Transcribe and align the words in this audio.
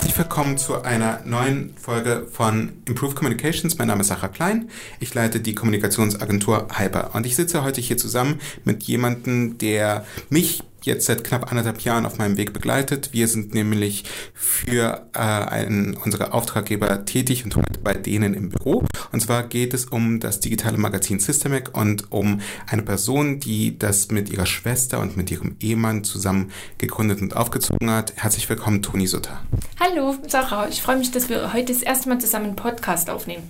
Herzlich 0.00 0.16
willkommen 0.16 0.56
zu 0.56 0.80
einer 0.80 1.20
neuen 1.26 1.74
Folge 1.76 2.26
von 2.32 2.72
Improve 2.86 3.14
Communications. 3.14 3.76
Mein 3.76 3.88
Name 3.88 4.00
ist 4.00 4.06
Sarah 4.06 4.28
Klein. 4.28 4.70
Ich 4.98 5.12
leite 5.12 5.40
die 5.40 5.54
Kommunikationsagentur 5.54 6.68
Hyper 6.74 7.14
und 7.14 7.26
ich 7.26 7.36
sitze 7.36 7.62
heute 7.62 7.82
hier 7.82 7.98
zusammen 7.98 8.40
mit 8.64 8.84
jemandem, 8.84 9.58
der 9.58 10.06
mich 10.30 10.62
jetzt 10.86 11.06
seit 11.06 11.24
knapp 11.24 11.50
anderthalb 11.50 11.80
Jahren 11.82 12.06
auf 12.06 12.18
meinem 12.18 12.36
Weg 12.36 12.52
begleitet. 12.52 13.10
Wir 13.12 13.28
sind 13.28 13.54
nämlich 13.54 14.04
für 14.34 15.06
äh, 15.14 15.18
einen, 15.18 15.96
unsere 15.96 16.32
Auftraggeber 16.32 17.04
tätig 17.04 17.44
und 17.44 17.56
heute 17.56 17.80
bei 17.82 17.94
denen 17.94 18.34
im 18.34 18.50
Büro. 18.50 18.84
Und 19.12 19.20
zwar 19.20 19.42
geht 19.44 19.74
es 19.74 19.86
um 19.86 20.20
das 20.20 20.40
digitale 20.40 20.78
Magazin 20.78 21.18
Systemic 21.18 21.76
und 21.76 22.10
um 22.12 22.40
eine 22.68 22.82
Person, 22.82 23.40
die 23.40 23.78
das 23.78 24.10
mit 24.10 24.30
ihrer 24.30 24.46
Schwester 24.46 25.00
und 25.00 25.16
mit 25.16 25.30
ihrem 25.30 25.56
Ehemann 25.60 26.04
zusammen 26.04 26.50
gegründet 26.78 27.20
und 27.20 27.36
aufgezogen 27.36 27.90
hat. 27.90 28.14
Herzlich 28.16 28.48
willkommen, 28.48 28.82
Toni 28.82 29.06
Sutter. 29.06 29.40
Hallo, 29.78 30.16
Sarah. 30.26 30.68
Ich 30.68 30.82
freue 30.82 30.96
mich, 30.96 31.10
dass 31.10 31.28
wir 31.28 31.52
heute 31.52 31.72
das 31.72 31.82
erste 31.82 32.08
Mal 32.08 32.20
zusammen 32.20 32.46
einen 32.46 32.56
Podcast 32.56 33.10
aufnehmen. 33.10 33.44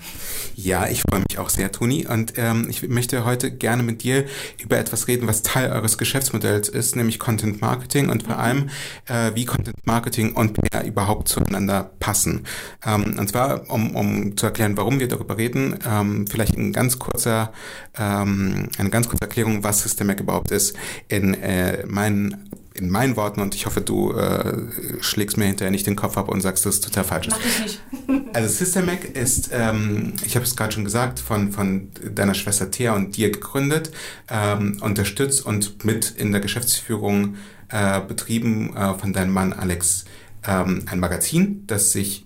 Ja, 0.56 0.88
ich 0.88 1.02
freue 1.02 1.20
mich 1.28 1.38
auch 1.38 1.48
sehr, 1.48 1.70
Toni. 1.70 2.06
Und 2.06 2.34
ähm, 2.36 2.66
ich 2.68 2.88
möchte 2.88 3.24
heute 3.24 3.50
gerne 3.50 3.82
mit 3.82 4.02
dir 4.02 4.24
über 4.62 4.78
etwas 4.78 5.08
reden, 5.08 5.26
was 5.26 5.42
Teil 5.42 5.70
eures 5.70 5.98
Geschäftsmodells 5.98 6.68
ist, 6.68 6.96
nämlich 6.96 7.19
Content 7.20 7.60
Marketing 7.60 8.08
und 8.08 8.24
vor 8.24 8.38
allem, 8.38 8.70
äh, 9.06 9.30
wie 9.34 9.44
Content 9.44 9.86
Marketing 9.86 10.32
und 10.32 10.54
PR 10.54 10.84
überhaupt 10.84 11.28
zueinander 11.28 11.92
passen. 12.00 12.44
Ähm, 12.84 13.16
und 13.16 13.28
zwar, 13.28 13.70
um, 13.70 13.94
um 13.94 14.36
zu 14.36 14.46
erklären, 14.46 14.76
warum 14.76 14.98
wir 14.98 15.06
darüber 15.06 15.36
reden, 15.36 15.78
ähm, 15.88 16.26
vielleicht 16.26 16.56
ein 16.56 16.72
ganz 16.72 16.98
kurzer, 16.98 17.52
ähm, 17.96 18.68
eine 18.76 18.90
ganz 18.90 19.08
kurze 19.08 19.22
Erklärung, 19.22 19.62
was 19.62 19.82
Systemic 19.82 20.18
überhaupt 20.18 20.50
ist. 20.50 20.76
In 21.06 21.34
äh, 21.34 21.86
meinen 21.86 22.50
in 22.74 22.88
meinen 22.88 23.16
Worten, 23.16 23.40
und 23.40 23.54
ich 23.54 23.66
hoffe, 23.66 23.80
du 23.80 24.12
äh, 24.12 24.54
schlägst 25.00 25.36
mir 25.36 25.46
hinterher 25.46 25.70
nicht 25.70 25.86
den 25.86 25.96
Kopf 25.96 26.16
ab 26.16 26.28
und 26.28 26.40
sagst, 26.40 26.64
das 26.66 26.76
ist 26.76 26.84
total 26.84 27.04
falsch. 27.04 27.28
Mach 27.28 27.40
ich 27.44 27.60
nicht. 27.60 27.80
also 28.32 28.48
Systemac 28.48 29.04
ist, 29.04 29.50
ähm, 29.52 30.12
ich 30.24 30.36
habe 30.36 30.44
es 30.44 30.56
gerade 30.56 30.72
schon 30.72 30.84
gesagt, 30.84 31.18
von, 31.18 31.52
von 31.52 31.90
deiner 32.14 32.34
Schwester 32.34 32.70
Thea 32.70 32.94
und 32.94 33.16
dir 33.16 33.30
gegründet, 33.30 33.90
ähm, 34.28 34.78
unterstützt 34.80 35.44
und 35.44 35.84
mit 35.84 36.10
in 36.10 36.32
der 36.32 36.40
Geschäftsführung 36.40 37.36
äh, 37.68 38.00
betrieben 38.00 38.76
äh, 38.76 38.94
von 38.94 39.12
deinem 39.12 39.32
Mann 39.32 39.52
Alex. 39.52 40.04
Ähm, 40.46 40.84
ein 40.86 41.00
Magazin, 41.00 41.64
das 41.66 41.92
sich 41.92 42.24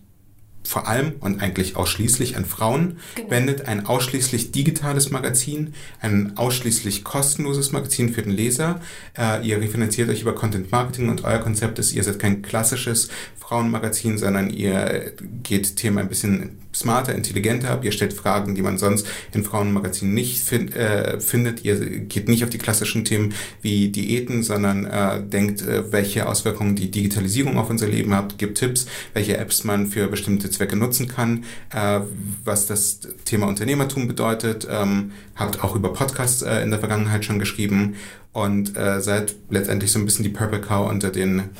vor 0.66 0.88
allem 0.88 1.14
und 1.20 1.42
eigentlich 1.42 1.76
ausschließlich 1.76 2.36
an 2.36 2.44
Frauen 2.44 2.98
genau. 3.14 3.30
wendet, 3.30 3.68
ein 3.68 3.86
ausschließlich 3.86 4.50
digitales 4.50 5.10
Magazin, 5.10 5.74
ein 6.00 6.36
ausschließlich 6.36 7.04
kostenloses 7.04 7.72
Magazin 7.72 8.12
für 8.12 8.22
den 8.22 8.32
Leser. 8.32 8.80
Äh, 9.16 9.46
ihr 9.46 9.60
refinanziert 9.60 10.08
euch 10.08 10.22
über 10.22 10.34
Content 10.34 10.72
Marketing 10.72 11.08
und 11.10 11.24
euer 11.24 11.38
Konzept 11.38 11.78
ist, 11.78 11.92
ihr 11.92 12.02
seid 12.02 12.18
kein 12.18 12.42
klassisches 12.42 13.08
Frauenmagazin, 13.38 14.18
sondern 14.18 14.50
ihr 14.50 15.12
geht 15.42 15.76
Themen 15.76 15.98
ein 15.98 16.08
bisschen 16.08 16.63
smarter, 16.74 17.14
intelligenter 17.14 17.70
ab. 17.70 17.84
Ihr 17.84 17.92
stellt 17.92 18.12
Fragen, 18.12 18.54
die 18.54 18.62
man 18.62 18.78
sonst 18.78 19.06
in 19.32 19.44
Frauenmagazinen 19.44 20.14
nicht 20.14 20.42
find, 20.42 20.74
äh, 20.74 21.20
findet. 21.20 21.64
Ihr 21.64 21.76
geht 21.76 22.28
nicht 22.28 22.44
auf 22.44 22.50
die 22.50 22.58
klassischen 22.58 23.04
Themen 23.04 23.34
wie 23.62 23.88
Diäten, 23.88 24.42
sondern 24.42 24.84
äh, 24.84 25.22
denkt, 25.22 25.62
äh, 25.62 25.92
welche 25.92 26.28
Auswirkungen 26.28 26.76
die 26.76 26.90
Digitalisierung 26.90 27.58
auf 27.58 27.70
unser 27.70 27.86
Leben 27.86 28.14
hat, 28.14 28.38
gibt 28.38 28.58
Tipps, 28.58 28.86
welche 29.12 29.36
Apps 29.36 29.64
man 29.64 29.86
für 29.86 30.08
bestimmte 30.08 30.50
Zwecke 30.50 30.76
nutzen 30.76 31.08
kann, 31.08 31.44
äh, 31.72 32.00
was 32.44 32.66
das 32.66 33.00
Thema 33.24 33.46
Unternehmertum 33.46 34.08
bedeutet. 34.08 34.66
Ähm, 34.70 35.12
habt 35.36 35.62
auch 35.62 35.76
über 35.76 35.92
Podcasts 35.92 36.42
äh, 36.42 36.62
in 36.62 36.70
der 36.70 36.80
Vergangenheit 36.80 37.24
schon 37.24 37.38
geschrieben 37.38 37.94
und 38.32 38.72
seid 38.74 39.36
letztendlich 39.48 39.92
so 39.92 40.00
ein 40.00 40.04
bisschen 40.04 40.24
die 40.24 40.28
Purple 40.28 40.60
Cow 40.60 40.90
unter 40.90 41.10
den 41.10 41.50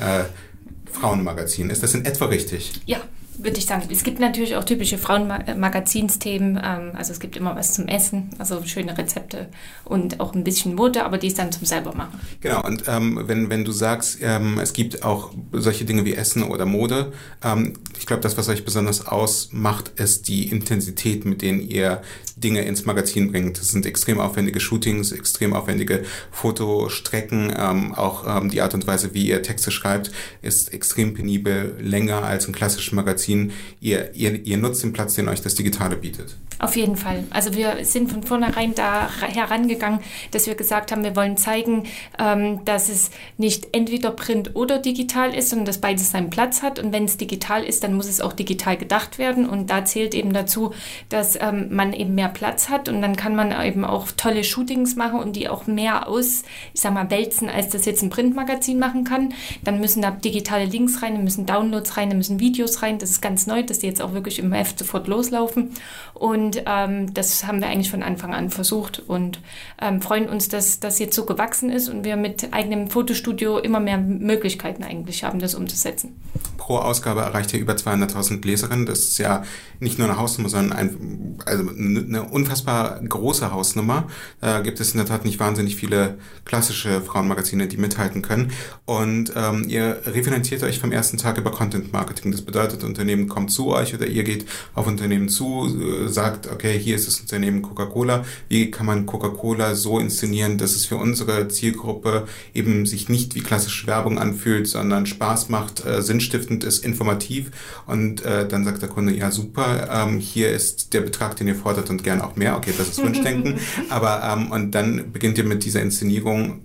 Frauenmagazinen. 0.90 1.70
Ist 1.70 1.84
das 1.84 1.94
in 1.94 2.04
etwa 2.04 2.24
richtig? 2.24 2.72
Ja, 2.84 3.00
würde 3.38 3.58
ich 3.58 3.66
sagen. 3.66 3.82
Es 3.90 4.04
gibt 4.04 4.20
natürlich 4.20 4.56
auch 4.56 4.64
typische 4.64 4.98
Frauenmagazinsthemen. 4.98 6.60
Ähm, 6.62 6.92
also 6.94 7.12
es 7.12 7.20
gibt 7.20 7.36
immer 7.36 7.56
was 7.56 7.74
zum 7.74 7.88
Essen, 7.88 8.30
also 8.38 8.62
schöne 8.64 8.96
Rezepte 8.96 9.48
und 9.84 10.20
auch 10.20 10.34
ein 10.34 10.44
bisschen 10.44 10.74
Mode, 10.74 11.04
aber 11.04 11.18
die 11.18 11.26
ist 11.26 11.38
dann 11.38 11.52
zum 11.52 11.66
selber 11.66 11.94
machen. 11.94 12.20
Genau, 12.40 12.62
und 12.64 12.84
ähm, 12.86 13.20
wenn, 13.26 13.50
wenn 13.50 13.64
du 13.64 13.72
sagst, 13.72 14.18
ähm, 14.22 14.58
es 14.60 14.72
gibt 14.72 15.02
auch 15.02 15.32
solche 15.52 15.84
Dinge 15.84 16.04
wie 16.04 16.14
Essen 16.14 16.42
oder 16.44 16.64
Mode, 16.66 17.12
ähm, 17.42 17.74
ich 17.98 18.06
glaube, 18.06 18.22
das, 18.22 18.36
was 18.38 18.48
euch 18.48 18.64
besonders 18.64 19.06
ausmacht, 19.06 19.92
ist 19.96 20.28
die 20.28 20.48
Intensität, 20.48 21.24
mit 21.24 21.42
denen 21.42 21.60
ihr 21.60 22.02
Dinge 22.36 22.62
ins 22.62 22.84
Magazin 22.84 23.30
bringt. 23.30 23.58
Das 23.58 23.70
sind 23.70 23.86
extrem 23.86 24.20
aufwendige 24.20 24.60
Shootings, 24.60 25.12
extrem 25.12 25.54
aufwendige 25.54 26.04
Fotostrecken, 26.30 27.52
ähm, 27.56 27.94
auch 27.94 28.24
ähm, 28.26 28.50
die 28.50 28.60
Art 28.60 28.74
und 28.74 28.86
Weise, 28.86 29.14
wie 29.14 29.28
ihr 29.28 29.42
Texte 29.42 29.70
schreibt, 29.70 30.10
ist 30.42 30.72
extrem 30.72 31.14
penibel, 31.14 31.76
länger 31.80 32.24
als 32.24 32.46
ein 32.46 32.52
klassisches 32.52 32.92
Magazin 32.92 33.23
ziehen. 33.24 33.52
Ihr, 33.80 34.14
ihr, 34.14 34.44
ihr 34.44 34.56
nutzt 34.56 34.82
den 34.82 34.92
Platz, 34.92 35.14
den 35.14 35.28
euch 35.28 35.42
das 35.42 35.54
Digitale 35.54 35.96
bietet. 35.96 36.36
Auf 36.58 36.76
jeden 36.76 36.96
Fall. 36.96 37.24
Also 37.30 37.54
wir 37.54 37.84
sind 37.84 38.10
von 38.10 38.22
vornherein 38.22 38.74
da 38.74 39.10
herangegangen, 39.20 40.00
dass 40.30 40.46
wir 40.46 40.54
gesagt 40.54 40.92
haben, 40.92 41.02
wir 41.02 41.16
wollen 41.16 41.36
zeigen, 41.36 41.84
ähm, 42.18 42.64
dass 42.64 42.88
es 42.88 43.10
nicht 43.36 43.68
entweder 43.72 44.12
print 44.12 44.54
oder 44.54 44.78
digital 44.78 45.34
ist, 45.34 45.50
sondern 45.50 45.66
dass 45.66 45.78
beides 45.78 46.12
seinen 46.12 46.30
Platz 46.30 46.62
hat. 46.62 46.78
Und 46.78 46.92
wenn 46.92 47.04
es 47.04 47.16
digital 47.16 47.64
ist, 47.64 47.82
dann 47.82 47.94
muss 47.94 48.08
es 48.08 48.20
auch 48.20 48.32
digital 48.32 48.76
gedacht 48.76 49.18
werden. 49.18 49.48
Und 49.48 49.68
da 49.68 49.84
zählt 49.84 50.14
eben 50.14 50.32
dazu, 50.32 50.72
dass 51.08 51.36
ähm, 51.40 51.74
man 51.74 51.92
eben 51.92 52.14
mehr 52.14 52.28
Platz 52.28 52.68
hat 52.68 52.88
und 52.88 53.02
dann 53.02 53.16
kann 53.16 53.34
man 53.34 53.52
eben 53.64 53.84
auch 53.84 54.08
tolle 54.16 54.44
Shootings 54.44 54.96
machen 54.96 55.18
und 55.18 55.36
die 55.36 55.48
auch 55.48 55.66
mehr 55.66 56.08
aus, 56.08 56.44
ich 56.72 56.80
sag 56.80 56.94
mal, 56.94 57.10
wälzen, 57.10 57.48
als 57.48 57.70
das 57.70 57.84
jetzt 57.84 58.02
ein 58.02 58.10
Printmagazin 58.10 58.78
machen 58.78 59.04
kann. 59.04 59.34
Dann 59.64 59.80
müssen 59.80 60.02
da 60.02 60.12
digitale 60.12 60.66
Links 60.66 61.02
rein, 61.02 61.14
dann 61.14 61.24
müssen 61.24 61.46
Downloads 61.46 61.96
rein, 61.96 62.10
dann 62.10 62.18
müssen 62.18 62.40
Videos 62.40 62.80
rein. 62.82 62.98
Das 62.98 63.13
ist 63.14 63.22
ganz 63.22 63.46
neu, 63.46 63.62
dass 63.62 63.78
die 63.78 63.86
jetzt 63.86 64.02
auch 64.02 64.12
wirklich 64.12 64.38
im 64.38 64.52
Heft 64.52 64.78
sofort 64.78 65.06
loslaufen. 65.08 65.70
Und 66.12 66.62
ähm, 66.66 67.12
das 67.14 67.46
haben 67.46 67.60
wir 67.60 67.68
eigentlich 67.68 67.90
von 67.90 68.02
Anfang 68.02 68.34
an 68.34 68.50
versucht 68.50 69.02
und 69.06 69.40
ähm, 69.80 70.00
freuen 70.00 70.28
uns, 70.28 70.48
dass 70.48 70.80
das 70.80 70.98
jetzt 70.98 71.14
so 71.14 71.24
gewachsen 71.24 71.70
ist 71.70 71.88
und 71.88 72.04
wir 72.04 72.16
mit 72.16 72.52
eigenem 72.52 72.88
Fotostudio 72.88 73.58
immer 73.58 73.80
mehr 73.80 73.98
Möglichkeiten 73.98 74.84
eigentlich 74.84 75.24
haben, 75.24 75.38
das 75.38 75.54
umzusetzen. 75.54 76.20
Pro 76.56 76.78
Ausgabe 76.78 77.20
erreicht 77.20 77.52
ihr 77.52 77.60
über 77.60 77.74
200.000 77.74 78.44
Leserinnen. 78.44 78.86
Das 78.86 79.00
ist 79.00 79.18
ja 79.18 79.42
nicht 79.80 79.98
nur 79.98 80.08
eine 80.08 80.18
Hausnummer, 80.18 80.48
sondern 80.48 80.78
ein, 80.78 81.38
also 81.44 81.68
eine 81.68 82.22
unfassbar 82.22 83.00
große 83.00 83.52
Hausnummer. 83.52 84.06
Da 84.40 84.60
gibt 84.60 84.80
es 84.80 84.92
in 84.92 84.98
der 84.98 85.06
Tat 85.06 85.24
nicht 85.24 85.38
wahnsinnig 85.40 85.76
viele 85.76 86.18
klassische 86.44 87.00
Frauenmagazine, 87.00 87.66
die 87.66 87.76
mithalten 87.76 88.22
können. 88.22 88.52
Und 88.86 89.32
ähm, 89.36 89.66
ihr 89.68 90.00
refinanziert 90.06 90.62
euch 90.62 90.78
vom 90.78 90.92
ersten 90.92 91.18
Tag 91.18 91.38
über 91.38 91.50
Content 91.50 91.92
Marketing. 91.92 92.32
Das 92.32 92.42
bedeutet, 92.42 92.82
Unternehmen 93.04 93.28
kommt 93.28 93.50
zu 93.52 93.68
euch 93.68 93.94
oder 93.94 94.06
ihr 94.06 94.24
geht 94.24 94.46
auf 94.74 94.86
Unternehmen 94.86 95.28
zu, 95.28 95.68
äh, 95.68 96.08
sagt, 96.08 96.50
okay, 96.50 96.78
hier 96.78 96.96
ist 96.96 97.06
das 97.06 97.20
Unternehmen 97.20 97.60
Coca-Cola. 97.60 98.24
Wie 98.48 98.70
kann 98.70 98.86
man 98.86 99.04
Coca-Cola 99.04 99.74
so 99.74 99.98
inszenieren, 99.98 100.56
dass 100.56 100.74
es 100.74 100.86
für 100.86 100.96
unsere 100.96 101.48
Zielgruppe 101.48 102.26
eben 102.54 102.86
sich 102.86 103.10
nicht 103.10 103.34
wie 103.34 103.40
klassische 103.40 103.86
Werbung 103.86 104.18
anfühlt, 104.18 104.66
sondern 104.66 105.04
Spaß 105.04 105.50
macht, 105.50 105.84
äh, 105.84 106.00
sinnstiftend 106.00 106.64
ist, 106.64 106.82
informativ. 106.82 107.50
Und 107.86 108.24
äh, 108.24 108.48
dann 108.48 108.64
sagt 108.64 108.80
der 108.80 108.88
Kunde, 108.88 109.14
ja 109.14 109.30
super, 109.30 109.88
ähm, 109.92 110.18
hier 110.18 110.50
ist 110.50 110.94
der 110.94 111.02
Betrag, 111.02 111.36
den 111.36 111.48
ihr 111.48 111.56
fordert 111.56 111.90
und 111.90 112.02
gern 112.02 112.22
auch 112.22 112.36
mehr. 112.36 112.56
Okay, 112.56 112.72
das 112.76 112.88
ist 112.88 113.02
Wunschdenken. 113.04 113.60
Aber 113.90 114.22
ähm, 114.24 114.50
und 114.50 114.70
dann 114.70 115.12
beginnt 115.12 115.36
ihr 115.36 115.44
mit 115.44 115.64
dieser 115.64 115.82
Inszenierung 115.82 116.62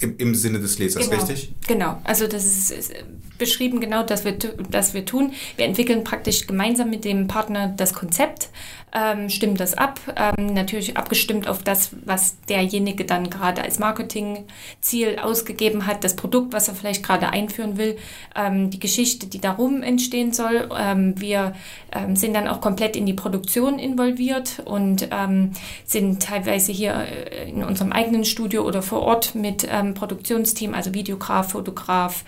im, 0.00 0.16
im 0.18 0.34
Sinne 0.34 0.60
des 0.60 0.78
Lesers, 0.78 1.08
genau. 1.08 1.22
richtig? 1.22 1.52
Genau, 1.66 1.98
also 2.04 2.26
das 2.26 2.44
ist, 2.44 2.70
ist 2.70 2.92
beschrieben 3.38 3.80
genau, 3.80 4.02
dass 4.02 4.24
wir, 4.24 4.32
dass 4.32 4.94
wir 4.94 5.04
tun. 5.04 5.32
Wir 5.56 5.64
entwickeln 5.64 6.04
praktisch 6.04 6.46
gemeinsam 6.46 6.90
mit 6.90 7.04
dem 7.04 7.28
Partner 7.28 7.72
das 7.76 7.94
Konzept, 7.94 8.50
ähm, 8.92 9.28
stimmen 9.28 9.56
das 9.56 9.74
ab, 9.74 10.00
ähm, 10.16 10.54
natürlich 10.54 10.96
abgestimmt 10.96 11.46
auf 11.46 11.62
das, 11.62 11.90
was 12.04 12.40
derjenige 12.48 13.04
dann 13.04 13.30
gerade 13.30 13.62
als 13.62 13.78
Marketingziel 13.78 15.18
ausgegeben 15.20 15.86
hat, 15.86 16.04
das 16.04 16.16
Produkt, 16.16 16.52
was 16.52 16.68
er 16.68 16.74
vielleicht 16.74 17.04
gerade 17.04 17.28
einführen 17.30 17.76
will, 17.76 17.96
ähm, 18.34 18.70
die 18.70 18.80
Geschichte, 18.80 19.26
die 19.26 19.40
darum 19.40 19.82
entstehen 19.82 20.32
soll. 20.32 20.68
Ähm, 20.76 21.20
wir 21.20 21.54
ähm, 21.92 22.16
sind 22.16 22.34
dann 22.34 22.48
auch 22.48 22.60
komplett 22.60 22.96
in 22.96 23.06
die 23.06 23.14
Produktion 23.14 23.78
involviert 23.78 24.62
und 24.64 25.08
ähm, 25.10 25.52
sind 25.84 26.22
teilweise 26.22 26.72
hier 26.72 26.94
äh, 26.94 27.50
in 27.50 27.64
unserem 27.64 27.92
eigenen 27.92 28.24
Studio 28.24 28.62
oder 28.62 28.82
vor 28.82 29.00
Ort 29.02 29.34
mit 29.34 29.66
Produktionsteam, 29.94 30.74
also 30.74 30.94
Videograf, 30.94 31.52
Fotograf, 31.52 32.24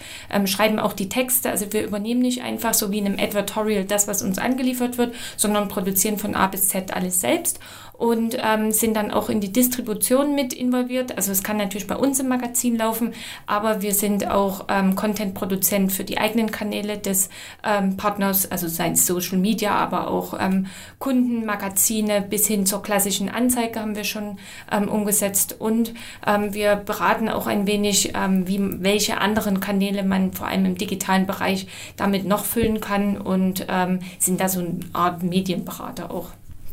schreiben 0.47 0.79
auch 0.79 0.93
die 0.93 1.09
Texte. 1.09 1.51
Also 1.51 1.73
wir 1.73 1.85
übernehmen 1.85 2.21
nicht 2.21 2.43
einfach 2.43 2.75
so 2.75 2.91
wie 2.91 2.99
in 2.99 3.07
einem 3.07 3.19
Advertorial 3.19 3.85
das, 3.85 4.09
was 4.09 4.23
uns 4.23 4.39
angeliefert 4.39 4.99
wird, 4.99 5.15
sondern 5.37 5.69
produzieren 5.69 6.19
von 6.19 6.35
A 6.35 6.47
bis 6.47 6.69
Z 6.69 6.95
alles 6.95 7.21
selbst 7.21 7.61
und 8.01 8.39
ähm, 8.43 8.73
sind 8.73 8.97
dann 8.97 9.11
auch 9.11 9.29
in 9.29 9.41
die 9.41 9.53
Distribution 9.53 10.35
mit 10.35 10.55
involviert. 10.55 11.19
Also 11.19 11.33
es 11.33 11.43
kann 11.43 11.59
natürlich 11.59 11.87
bei 11.87 11.97
uns 11.97 12.19
im 12.19 12.29
Magazin 12.29 12.79
laufen, 12.79 13.12
aber 13.47 13.83
wir 13.83 13.93
sind 13.93 14.27
auch 14.31 14.69
ähm, 14.71 14.97
Content-Produzent 14.97 15.93
für 15.93 16.03
die 16.03 16.17
eigenen 16.17 16.51
Kanäle 16.51 16.97
des 16.97 17.29
ähm, 17.62 17.99
Partners, 17.99 18.51
also 18.51 18.69
sei 18.69 18.93
es 18.93 19.07
Social 19.07 19.37
Media, 19.37 19.75
aber 19.75 20.09
auch 20.09 20.33
ähm, 20.41 20.69
Kundenmagazine 20.99 22.23
bis 22.23 22.47
hin 22.47 22.65
zur 22.65 22.83
klassischen 22.83 23.29
Anzeige 23.29 23.79
haben 23.79 23.95
wir 23.95 24.05
schon 24.05 24.39
ähm, 24.73 24.89
umgesetzt 24.89 25.57
und 25.59 25.93
ähm, 26.27 26.55
wir 26.55 26.77
beraten 26.77 27.29
auch 27.29 27.47
ein 27.50 27.67
wenig, 27.67 28.12
ähm, 28.14 28.47
wie, 28.49 28.61
welche 28.82 29.20
anderen 29.20 29.61
Kanäle 29.61 30.02
man 30.02 30.32
vor 30.32 30.47
allem 30.47 30.64
im 30.64 30.79
digitalen 30.79 31.26
Bereich 31.26 31.67
damit 31.97 32.25
noch 32.25 32.44
füllen 32.44 32.81
kann 32.81 33.19
und 33.19 33.67
ähm, 33.69 34.00
sind 34.19 34.41
da 34.41 34.49
so 34.49 34.61
eine 34.61 34.81
Art 34.93 35.23
Medienberater 35.23 36.11
auch. 36.11 36.31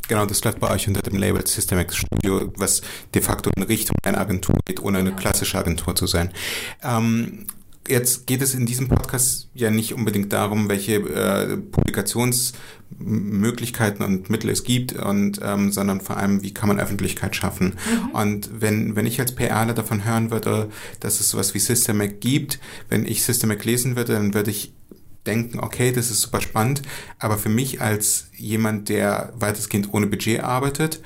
Genau, 0.08 0.26
das 0.26 0.42
läuft 0.44 0.60
bei 0.60 0.70
euch 0.72 0.88
unter 0.88 1.02
dem 1.02 1.18
Label 1.18 1.46
Systemex 1.46 1.98
Studio, 1.98 2.54
was 2.56 2.82
de 3.14 3.22
facto 3.22 3.50
in 3.58 3.64
Richtung 3.64 3.98
einer 4.04 4.20
Agentur 4.20 4.56
geht, 4.66 4.82
ohne 4.82 5.00
eine 5.00 5.12
klassische 5.12 5.58
Agentur 5.58 5.96
zu 5.96 6.08
sein. 6.08 6.32
Ähm, 6.82 7.46
jetzt 7.88 8.28
geht 8.28 8.42
es 8.42 8.54
in 8.54 8.66
diesem 8.66 8.88
Podcast 8.88 9.50
ja 9.54 9.72
nicht 9.72 9.94
unbedingt 9.94 10.32
darum, 10.34 10.70
welche 10.70 10.96
äh, 10.96 11.58
Publikationsmöglichkeiten 11.58 14.06
und 14.06 14.30
Mittel 14.30 14.50
es 14.50 14.64
gibt, 14.64 14.94
und, 14.94 15.40
ähm, 15.44 15.72
sondern 15.72 16.02
vor 16.02 16.18
allem, 16.18 16.44
wie 16.44 16.54
kann 16.54 16.68
man 16.68 16.80
Öffentlichkeit 16.80 17.36
schaffen. 17.36 17.76
Mhm. 17.90 18.10
Und 18.12 18.62
wenn, 18.62 18.96
wenn 18.96 19.06
ich 19.06 19.20
als 19.20 19.36
PRler 19.36 19.74
davon 19.74 20.06
hören 20.06 20.32
würde, 20.32 20.70
dass 21.00 21.20
es 21.20 21.30
sowas 21.30 21.54
wie 21.54 21.60
Systemac 21.60 22.22
gibt, 22.22 22.60
wenn 22.90 23.06
ich 23.06 23.24
Systemac 23.24 23.64
lesen 23.66 23.96
würde, 23.96 24.14
dann 24.14 24.34
würde 24.34 24.50
ich 24.52 24.74
denken, 25.26 25.60
okay, 25.60 25.92
das 25.92 26.10
ist 26.10 26.22
super 26.22 26.42
spannend, 26.42 26.82
aber 27.20 27.38
für 27.38 27.50
mich 27.50 27.82
als 27.82 28.30
jemand, 28.36 28.90
der 28.90 29.34
weitestgehend 29.36 29.94
ohne 29.94 30.08
Budget 30.08 30.42
arbeitet, 30.42 31.02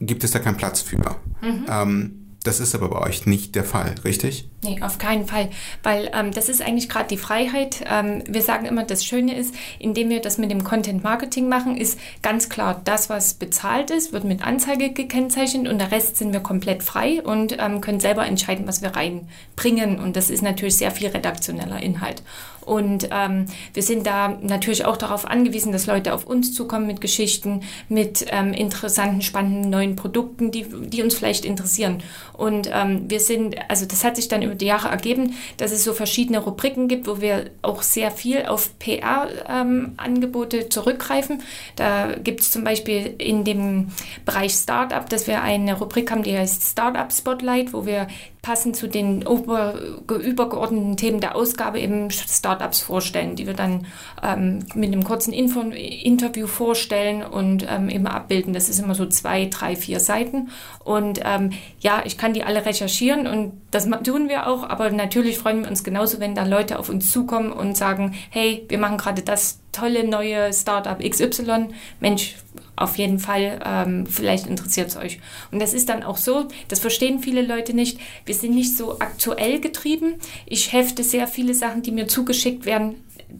gibt 0.00 0.24
es 0.24 0.30
da 0.30 0.38
keinen 0.38 0.56
Platz 0.56 0.80
für. 0.80 1.16
Mhm. 1.42 1.66
Ähm, 1.68 2.25
das 2.46 2.60
ist 2.60 2.74
aber 2.74 2.88
bei 2.88 3.00
euch 3.00 3.26
nicht 3.26 3.54
der 3.54 3.64
Fall, 3.64 3.94
richtig? 4.04 4.48
Nee, 4.62 4.80
auf 4.82 4.98
keinen 4.98 5.26
Fall, 5.26 5.50
weil 5.82 6.10
ähm, 6.14 6.32
das 6.32 6.48
ist 6.48 6.62
eigentlich 6.62 6.88
gerade 6.88 7.08
die 7.08 7.16
Freiheit. 7.16 7.84
Ähm, 7.90 8.22
wir 8.28 8.42
sagen 8.42 8.66
immer, 8.66 8.84
das 8.84 9.04
Schöne 9.04 9.36
ist, 9.36 9.54
indem 9.78 10.08
wir 10.08 10.20
das 10.20 10.38
mit 10.38 10.50
dem 10.50 10.64
Content 10.64 11.02
Marketing 11.04 11.48
machen, 11.48 11.76
ist 11.76 11.98
ganz 12.22 12.48
klar, 12.48 12.80
das, 12.84 13.10
was 13.10 13.34
bezahlt 13.34 13.90
ist, 13.90 14.12
wird 14.12 14.24
mit 14.24 14.46
Anzeige 14.46 14.92
gekennzeichnet 14.92 15.68
und 15.68 15.78
der 15.78 15.92
Rest 15.92 16.16
sind 16.16 16.32
wir 16.32 16.40
komplett 16.40 16.82
frei 16.82 17.22
und 17.22 17.56
ähm, 17.58 17.80
können 17.80 18.00
selber 18.00 18.26
entscheiden, 18.26 18.66
was 18.66 18.82
wir 18.82 18.90
reinbringen. 18.90 19.98
Und 19.98 20.16
das 20.16 20.30
ist 20.30 20.42
natürlich 20.42 20.76
sehr 20.76 20.90
viel 20.90 21.08
redaktioneller 21.08 21.82
Inhalt. 21.82 22.22
Und 22.66 23.08
ähm, 23.12 23.46
wir 23.72 23.82
sind 23.82 24.06
da 24.06 24.36
natürlich 24.42 24.84
auch 24.84 24.96
darauf 24.96 25.24
angewiesen, 25.24 25.72
dass 25.72 25.86
Leute 25.86 26.12
auf 26.12 26.26
uns 26.26 26.52
zukommen 26.52 26.86
mit 26.86 27.00
Geschichten, 27.00 27.62
mit 27.88 28.26
ähm, 28.30 28.52
interessanten, 28.52 29.22
spannenden 29.22 29.70
neuen 29.70 29.96
Produkten, 29.96 30.50
die, 30.50 30.64
die 30.64 31.02
uns 31.02 31.14
vielleicht 31.14 31.44
interessieren. 31.44 32.02
Und 32.32 32.68
ähm, 32.72 33.08
wir 33.08 33.20
sind, 33.20 33.56
also 33.70 33.86
das 33.86 34.02
hat 34.04 34.16
sich 34.16 34.28
dann 34.28 34.42
über 34.42 34.56
die 34.56 34.66
Jahre 34.66 34.88
ergeben, 34.88 35.34
dass 35.56 35.70
es 35.70 35.84
so 35.84 35.94
verschiedene 35.94 36.40
Rubriken 36.40 36.88
gibt, 36.88 37.06
wo 37.06 37.20
wir 37.20 37.50
auch 37.62 37.82
sehr 37.82 38.10
viel 38.10 38.46
auf 38.46 38.76
PR-Angebote 38.80 40.56
ähm, 40.58 40.70
zurückgreifen. 40.70 41.42
Da 41.76 42.16
gibt 42.16 42.40
es 42.40 42.50
zum 42.50 42.64
Beispiel 42.64 43.14
in 43.18 43.44
dem 43.44 43.92
Bereich 44.24 44.52
Startup, 44.52 45.08
dass 45.08 45.28
wir 45.28 45.40
eine 45.42 45.78
Rubrik 45.78 46.10
haben, 46.10 46.24
die 46.24 46.36
heißt 46.36 46.64
Startup 46.64 47.12
Spotlight, 47.12 47.72
wo 47.72 47.86
wir 47.86 48.08
passend 48.46 48.76
zu 48.76 48.86
den 48.86 49.22
über, 49.22 49.74
übergeordneten 50.08 50.96
Themen 50.96 51.20
der 51.20 51.34
Ausgabe 51.34 51.80
eben 51.80 52.12
Startups 52.12 52.80
vorstellen, 52.80 53.34
die 53.34 53.44
wir 53.48 53.54
dann 53.54 53.86
ähm, 54.22 54.60
mit 54.76 54.92
einem 54.92 55.02
kurzen 55.02 55.32
Info 55.32 55.62
Interview 55.62 56.46
vorstellen 56.46 57.24
und 57.24 57.66
ähm, 57.68 57.88
eben 57.88 58.06
abbilden. 58.06 58.52
Das 58.52 58.68
ist 58.68 58.78
immer 58.78 58.94
so 58.94 59.04
zwei, 59.06 59.46
drei, 59.46 59.74
vier 59.74 59.98
Seiten. 59.98 60.50
Und 60.84 61.20
ähm, 61.24 61.50
ja, 61.80 62.02
ich 62.04 62.18
kann 62.18 62.34
die 62.34 62.44
alle 62.44 62.64
recherchieren 62.64 63.26
und 63.26 63.60
das 63.72 63.88
tun 64.04 64.28
wir 64.28 64.46
auch, 64.46 64.62
aber 64.62 64.90
natürlich 64.90 65.38
freuen 65.38 65.62
wir 65.62 65.68
uns 65.68 65.82
genauso, 65.82 66.20
wenn 66.20 66.36
da 66.36 66.44
Leute 66.44 66.78
auf 66.78 66.88
uns 66.88 67.10
zukommen 67.10 67.50
und 67.50 67.76
sagen, 67.76 68.14
hey, 68.30 68.64
wir 68.68 68.78
machen 68.78 68.96
gerade 68.96 69.22
das 69.22 69.58
tolle 69.76 70.06
neue 70.06 70.52
Startup 70.52 70.98
XY. 70.98 71.68
Mensch, 72.00 72.36
auf 72.76 72.96
jeden 72.98 73.18
Fall, 73.18 73.58
ähm, 73.64 74.06
vielleicht 74.06 74.46
interessiert 74.46 74.88
es 74.88 74.96
euch. 74.96 75.18
Und 75.50 75.60
das 75.60 75.72
ist 75.72 75.88
dann 75.88 76.02
auch 76.02 76.18
so, 76.18 76.46
das 76.68 76.80
verstehen 76.80 77.20
viele 77.20 77.42
Leute 77.42 77.74
nicht. 77.74 77.98
Wir 78.24 78.34
sind 78.34 78.54
nicht 78.54 78.76
so 78.76 78.98
aktuell 78.98 79.60
getrieben. 79.60 80.14
Ich 80.44 80.72
hefte 80.72 81.02
sehr 81.02 81.26
viele 81.26 81.54
Sachen, 81.54 81.82
die 81.82 81.90
mir 81.90 82.06
zugeschickt 82.06 82.66
werden, 82.66 82.96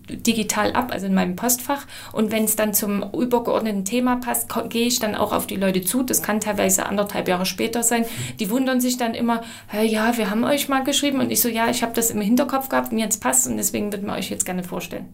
digital 0.09 0.73
ab, 0.73 0.91
also 0.91 1.07
in 1.07 1.15
meinem 1.15 1.37
Postfach. 1.37 1.87
Und 2.13 2.33
wenn 2.33 2.45
es 2.45 2.57
dann 2.57 2.75
zum 2.75 3.05
übergeordneten 3.13 3.85
Thema 3.85 4.17
passt, 4.17 4.49
gehe 4.69 4.87
ich 4.87 4.99
dann 4.99 5.15
auch 5.15 5.33
auf 5.33 5.47
die 5.47 5.57
Leute 5.57 5.83
zu. 5.83 6.03
Das 6.03 6.23
kann 6.23 6.41
teilweise 6.41 6.87
anderthalb 6.87 7.29
Jahre 7.29 7.47
später 7.47 7.83
sein. 7.83 8.05
Die 8.41 8.51
wundern 8.51 8.81
sich 8.81 8.97
dann 8.97 9.15
immer, 9.15 9.43
ja, 9.85 10.17
wir 10.17 10.31
haben 10.31 10.45
euch 10.45 10.69
mal 10.69 10.83
geschrieben. 10.83 11.21
Und 11.21 11.31
ich 11.31 11.41
so, 11.41 11.49
ja, 11.49 11.69
ich 11.69 11.83
habe 11.83 11.93
das 11.95 12.11
im 12.11 12.21
Hinterkopf 12.21 12.69
gehabt, 12.69 12.93
mir 12.93 13.05
jetzt 13.05 13.21
passt 13.21 13.47
und 13.47 13.59
deswegen 13.59 13.93
würden 13.93 14.07
wir 14.07 14.15
euch 14.15 14.31
jetzt 14.31 14.47
gerne 14.47 14.65
vorstellen. 14.65 15.07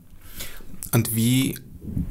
Und 0.91 1.15
wie 1.15 1.55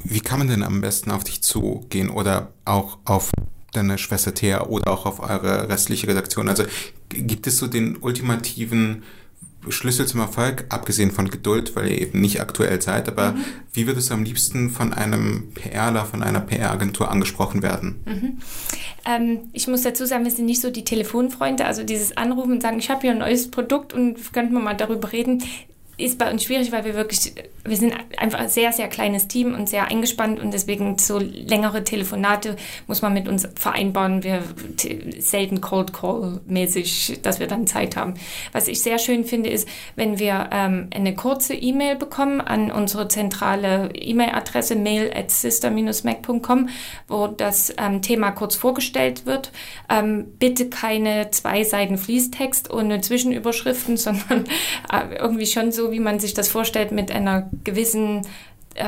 wie 0.03 0.19
kann 0.19 0.39
man 0.39 0.47
denn 0.47 0.63
am 0.63 0.81
besten 0.81 1.11
auf 1.11 1.23
dich 1.23 1.41
zugehen 1.41 2.09
oder 2.09 2.53
auch 2.65 2.97
auf 3.05 3.31
deine 3.73 3.97
Schwester 3.97 4.33
Thea 4.33 4.67
oder 4.67 4.91
auch 4.91 5.05
auf 5.05 5.19
eure 5.21 5.69
restliche 5.69 6.07
Redaktion? 6.07 6.49
Also 6.49 6.63
gibt 7.09 7.47
es 7.47 7.57
so 7.57 7.67
den 7.67 7.97
ultimativen 7.97 9.03
Schlüssel 9.69 10.07
zum 10.07 10.19
Erfolg, 10.21 10.65
abgesehen 10.69 11.11
von 11.11 11.29
Geduld, 11.29 11.75
weil 11.75 11.91
ihr 11.91 12.01
eben 12.01 12.19
nicht 12.19 12.41
aktuell 12.41 12.81
seid, 12.81 13.07
aber 13.07 13.33
mhm. 13.33 13.43
wie 13.73 13.85
würdest 13.85 14.09
du 14.09 14.15
am 14.15 14.23
liebsten 14.23 14.71
von 14.71 14.91
einem 14.91 15.51
PRler, 15.53 16.05
von 16.05 16.23
einer 16.23 16.39
PR-Agentur 16.39 17.11
angesprochen 17.11 17.61
werden? 17.61 18.01
Mhm. 18.05 18.37
Ähm, 19.05 19.39
ich 19.53 19.67
muss 19.67 19.83
dazu 19.83 20.05
sagen, 20.07 20.23
wir 20.23 20.31
sind 20.31 20.47
nicht 20.47 20.61
so 20.61 20.71
die 20.71 20.83
Telefonfreunde, 20.83 21.65
also 21.65 21.83
dieses 21.83 22.17
Anrufen 22.17 22.53
und 22.53 22.61
sagen, 22.61 22.79
ich 22.79 22.89
habe 22.89 23.01
hier 23.01 23.11
ein 23.11 23.19
neues 23.19 23.51
Produkt 23.51 23.93
und 23.93 24.33
könnten 24.33 24.53
wir 24.53 24.61
mal 24.61 24.75
darüber 24.75 25.11
reden, 25.11 25.43
ist 26.03 26.17
bei 26.17 26.31
uns 26.31 26.43
schwierig, 26.43 26.71
weil 26.71 26.85
wir 26.85 26.95
wirklich, 26.95 27.33
wir 27.63 27.77
sind 27.77 27.93
einfach 28.17 28.39
ein 28.39 28.49
sehr, 28.49 28.71
sehr 28.71 28.87
kleines 28.87 29.27
Team 29.27 29.53
und 29.53 29.69
sehr 29.69 29.89
eingespannt 29.89 30.39
und 30.39 30.53
deswegen 30.53 30.97
so 30.97 31.19
längere 31.19 31.83
Telefonate 31.83 32.55
muss 32.87 33.01
man 33.01 33.13
mit 33.13 33.27
uns 33.27 33.47
vereinbaren. 33.55 34.23
Wir 34.23 34.43
selten 35.19 35.61
Cold 35.61 35.93
Call 35.93 36.41
mäßig, 36.47 37.19
dass 37.21 37.39
wir 37.39 37.47
dann 37.47 37.67
Zeit 37.67 37.95
haben. 37.95 38.15
Was 38.51 38.67
ich 38.67 38.81
sehr 38.81 38.99
schön 38.99 39.23
finde, 39.23 39.49
ist, 39.49 39.67
wenn 39.95 40.19
wir 40.19 40.49
ähm, 40.51 40.89
eine 40.93 41.13
kurze 41.13 41.53
E-Mail 41.53 41.95
bekommen 41.95 42.41
an 42.41 42.71
unsere 42.71 43.07
zentrale 43.07 43.89
E-Mail-Adresse 43.93 44.75
mail 44.75 45.11
at 45.13 45.31
sister-mac.com, 45.31 46.69
wo 47.07 47.27
das 47.27 47.73
ähm, 47.77 48.01
Thema 48.01 48.31
kurz 48.31 48.55
vorgestellt 48.55 49.25
wird. 49.25 49.51
Ähm, 49.89 50.33
bitte 50.39 50.69
keine 50.69 51.31
zwei 51.31 51.63
Seiten 51.63 51.97
Fließtext 51.97 52.71
ohne 52.71 53.01
Zwischenüberschriften, 53.01 53.97
sondern 54.01 54.45
äh, 54.91 55.15
irgendwie 55.17 55.45
schon 55.45 55.71
so 55.71 55.90
wie 55.91 55.99
man 55.99 56.19
sich 56.19 56.33
das 56.33 56.47
vorstellt, 56.49 56.91
mit 56.91 57.11
einer 57.11 57.49
gewissen 57.63 58.21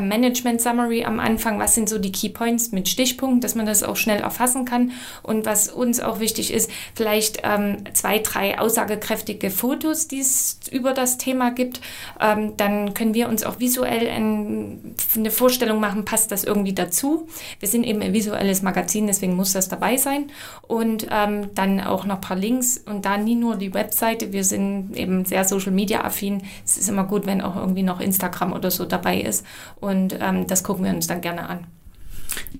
Management 0.02 0.62
Summary 0.62 1.04
am 1.04 1.20
Anfang, 1.20 1.60
was 1.60 1.76
sind 1.76 1.90
so 1.90 2.00
die 2.00 2.12
Key 2.12 2.30
Points 2.30 2.72
mit 2.72 2.88
Stichpunkten, 2.88 3.42
dass 3.42 3.56
man 3.56 3.66
das 3.66 3.84
auch 3.84 3.96
schnell 3.96 4.22
erfassen 4.22 4.66
kann. 4.66 4.92
Und 5.22 5.46
was 5.46 5.68
uns 5.68 6.00
auch 6.00 6.20
wichtig 6.20 6.54
ist, 6.54 6.72
vielleicht 6.96 7.40
ähm, 7.44 7.78
zwei, 7.94 8.20
drei 8.20 8.60
aussagekräftige 8.60 9.50
Fotos, 9.50 10.08
die 10.08 10.20
es 10.20 10.60
über 10.72 10.94
das 10.94 11.18
Thema 11.18 11.52
gibt. 11.52 11.82
Ähm, 12.20 12.56
dann 12.58 12.94
können 12.94 13.14
wir 13.14 13.28
uns 13.28 13.44
auch 13.44 13.60
visuell 13.60 14.08
ein, 14.08 14.96
eine 15.16 15.32
Vorstellung 15.32 15.80
machen, 15.80 16.06
passt 16.06 16.32
das 16.32 16.44
irgendwie 16.44 16.74
dazu. 16.74 17.28
Wir 17.60 17.68
sind 17.68 17.84
eben 17.84 18.02
ein 18.02 18.14
visuelles 18.14 18.62
Magazin, 18.62 19.08
deswegen 19.08 19.36
muss 19.36 19.54
das 19.54 19.70
dabei 19.70 19.98
sein. 19.98 20.32
Und 20.68 21.08
ähm, 21.12 21.50
dann 21.56 21.82
auch 21.82 22.06
noch 22.06 22.16
ein 22.16 22.22
paar 22.22 22.38
Links 22.38 22.78
und 22.78 23.06
da 23.06 23.18
nie 23.18 23.36
nur 23.36 23.56
die 23.58 23.74
Webseite. 23.74 24.32
Wir 24.32 24.44
sind 24.44 24.96
eben 24.96 25.26
sehr 25.26 25.44
Social 25.46 25.72
Media 25.72 26.04
affin. 26.04 26.42
Es 26.66 26.78
ist 26.78 26.90
immer 26.90 27.04
gut, 27.04 27.26
wenn 27.26 27.42
auch 27.42 27.56
irgendwie 27.56 27.84
noch 27.84 28.00
Instagram 28.00 28.54
oder 28.54 28.72
so 28.72 28.86
dabei 28.86 29.20
ist 29.20 29.46
und 29.80 30.18
ähm, 30.20 30.48
das 30.48 30.64
gucken 30.64 30.86
wir 30.86 30.92
uns 30.92 31.08
dann 31.08 31.22
gerne 31.22 31.48
an. 31.48 31.68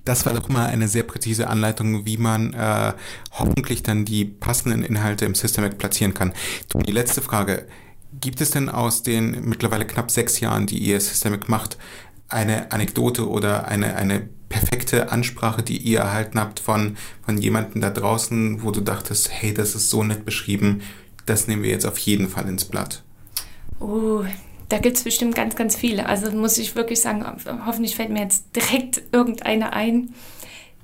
Das 0.04 0.26
war 0.26 0.34
doch 0.34 0.48
mal 0.48 0.66
eine 0.66 0.88
sehr 0.88 1.02
präzise 1.02 1.48
Anleitung, 1.48 2.04
wie 2.04 2.16
man 2.16 2.52
äh, 2.52 2.92
hoffentlich 3.32 3.82
dann 3.82 4.04
die 4.04 4.24
passenden 4.24 4.84
Inhalte 4.84 5.24
im 5.24 5.34
Systemac 5.34 5.78
platzieren 5.78 6.14
kann. 6.14 6.32
Die 6.74 6.92
letzte 6.92 7.22
Frage. 7.22 7.66
Gibt 8.20 8.40
es 8.40 8.52
denn 8.52 8.68
aus 8.68 9.02
den 9.02 9.48
mittlerweile 9.48 9.86
knapp 9.86 10.08
sechs 10.08 10.38
Jahren, 10.38 10.66
die 10.66 10.78
ihr 10.78 11.00
Systemac 11.00 11.48
macht, 11.48 11.78
eine 12.28 12.70
Anekdote 12.70 13.28
oder 13.28 13.66
eine, 13.66 13.96
eine 13.96 14.28
perfekte 14.48 15.10
Ansprache, 15.10 15.64
die 15.64 15.78
ihr 15.78 16.00
erhalten 16.00 16.38
habt 16.38 16.60
von, 16.60 16.96
von 17.22 17.38
jemandem 17.38 17.80
da 17.80 17.90
draußen, 17.90 18.62
wo 18.62 18.70
du 18.70 18.80
dachtest, 18.80 19.30
hey, 19.32 19.52
das 19.52 19.74
ist 19.74 19.90
so 19.90 20.04
nett 20.04 20.24
beschrieben, 20.24 20.82
das 21.26 21.48
nehmen 21.48 21.64
wir 21.64 21.70
jetzt 21.70 21.86
auf 21.86 21.98
jeden 21.98 22.28
Fall 22.28 22.48
ins 22.48 22.64
Blatt? 22.64 23.02
Oh, 23.80 24.24
da 24.68 24.78
gibt 24.78 24.96
es 24.96 25.04
bestimmt 25.04 25.34
ganz, 25.34 25.56
ganz 25.56 25.76
viele. 25.76 26.06
Also 26.06 26.30
muss 26.32 26.58
ich 26.58 26.74
wirklich 26.74 27.00
sagen, 27.00 27.24
hoffentlich 27.66 27.96
fällt 27.96 28.10
mir 28.10 28.22
jetzt 28.22 28.54
direkt 28.56 29.02
irgendeine 29.12 29.72
ein, 29.72 30.14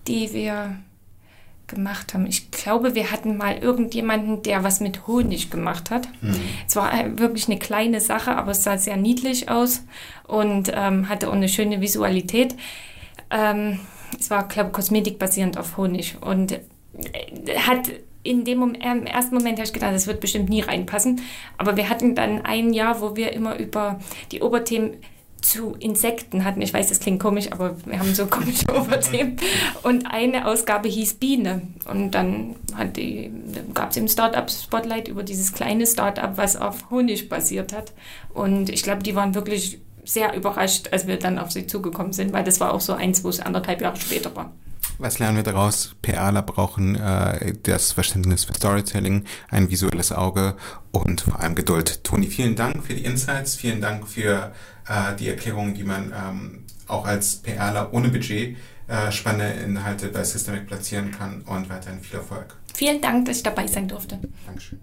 die 0.07 0.33
wir 0.33 0.77
gemacht 1.67 2.15
haben. 2.15 2.27
Ich 2.27 2.51
glaube, 2.51 2.95
wir 2.95 3.13
hatten 3.13 3.37
mal 3.37 3.57
irgendjemanden, 3.57 4.43
der 4.43 4.65
was 4.65 4.81
mit 4.81 5.07
Honig 5.07 5.51
gemacht 5.51 5.91
hat. 5.91 6.09
Mhm. 6.21 6.35
Es 6.67 6.75
war 6.75 6.93
wirklich 7.19 7.49
eine 7.49 7.59
kleine 7.59 8.01
Sache, 8.01 8.37
aber 8.37 8.51
es 8.51 8.65
sah 8.65 8.77
sehr 8.77 8.97
niedlich 8.97 9.49
aus 9.49 9.85
und 10.27 10.71
ähm, 10.75 11.09
hatte 11.09 11.29
auch 11.29 11.33
eine 11.33 11.49
schöne 11.49 11.81
Visualität. 11.81 12.57
Ähm, 13.31 13.79
es 14.19 14.31
war, 14.31 14.49
glaube 14.49 14.71
ich, 14.71 14.75
kosmetikbasierend 14.75 15.59
auf 15.59 15.77
Honig 15.77 16.17
und 16.21 16.53
äh, 16.53 16.61
hat 17.59 17.91
in 18.31 18.45
dem 18.45 18.59
Moment, 18.59 18.85
im 18.85 19.07
ersten 19.07 19.35
Moment 19.35 19.59
habe 19.59 19.67
ich 19.67 19.73
gedacht, 19.73 19.93
das 19.93 20.07
wird 20.07 20.21
bestimmt 20.21 20.49
nie 20.49 20.61
reinpassen. 20.61 21.21
Aber 21.59 21.77
wir 21.77 21.89
hatten 21.89 22.15
dann 22.15 22.43
ein 22.43 22.73
Jahr, 22.73 23.01
wo 23.01 23.17
wir 23.17 23.33
immer 23.33 23.59
über 23.59 23.99
die 24.31 24.41
Oberthemen 24.41 24.99
zu 25.43 25.75
Insekten 25.81 26.45
hatten. 26.45 26.63
Ich 26.63 26.73
weiß, 26.73 26.89
das 26.89 27.01
klingt 27.01 27.21
komisch, 27.21 27.51
aber 27.51 27.75
wir 27.85 27.99
haben 27.99 28.15
so 28.15 28.27
komische 28.29 28.67
Oberthemen. 28.69 29.37
Und 29.83 30.07
eine 30.07 30.47
Ausgabe 30.47 30.89
hieß 30.89 31.15
Biene. 31.15 31.63
Und 31.91 32.13
dann 32.13 32.55
gab 33.75 33.91
es 33.91 33.97
im 33.97 34.07
Startup 34.07 34.49
Spotlight 34.49 35.09
über 35.09 35.25
dieses 35.25 35.53
kleine 35.53 35.87
Startup, 35.89 36.37
was 36.37 36.55
auf 36.55 36.89
Honig 36.91 37.29
basiert 37.29 37.73
hat. 37.73 37.93
Und 38.33 38.71
ich 38.71 38.85
glaube, 38.85 39.03
die 39.03 39.17
waren 39.17 39.35
wirklich 39.35 39.81
sehr 40.05 40.35
überrascht, 40.37 40.89
als 40.93 41.09
wir 41.09 41.19
dann 41.19 41.39
auf 41.39 41.51
sie 41.51 41.67
zugekommen 41.67 42.13
sind, 42.13 42.33
weil 42.33 42.45
das 42.45 42.61
war 42.61 42.73
auch 42.73 42.81
so 42.81 42.93
eins, 42.93 43.25
wo 43.25 43.29
es 43.29 43.41
anderthalb 43.41 43.81
Jahre 43.81 43.97
später 43.97 44.35
war. 44.37 44.53
Was 45.01 45.19
lernen 45.19 45.37
wir 45.37 45.43
daraus? 45.43 45.97
PRler 46.03 46.43
brauchen 46.43 46.95
äh, 46.95 47.55
das 47.63 47.93
Verständnis 47.93 48.45
für 48.45 48.53
Storytelling, 48.53 49.25
ein 49.49 49.71
visuelles 49.71 50.13
Auge 50.13 50.57
und 50.91 51.23
vor 51.23 51.41
allem 51.41 51.55
Geduld. 51.55 52.05
Toni, 52.05 52.27
vielen 52.27 52.55
Dank 52.55 52.85
für 52.85 52.93
die 52.93 53.07
Insights, 53.07 53.57
vielen 53.57 53.81
Dank 53.81 54.07
für 54.07 54.53
äh, 54.87 55.17
die 55.19 55.29
Erklärung, 55.29 55.75
wie 55.75 55.85
man 55.85 56.13
ähm, 56.13 56.65
auch 56.87 57.07
als 57.07 57.37
PRler 57.37 57.95
ohne 57.95 58.11
Budget 58.11 58.59
äh, 58.89 59.11
spannende 59.11 59.47
Inhalte 59.63 60.09
bei 60.09 60.23
Systemic 60.23 60.67
platzieren 60.67 61.11
kann 61.13 61.41
und 61.47 61.71
weiterhin 61.71 62.01
viel 62.01 62.19
Erfolg. 62.19 62.59
Vielen 62.75 63.01
Dank, 63.01 63.25
dass 63.25 63.39
ich 63.39 63.43
dabei 63.43 63.67
sein 63.67 63.89
durfte. 63.89 64.19
Dankeschön. 64.45 64.81